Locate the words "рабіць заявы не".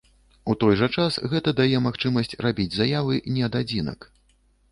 2.45-3.45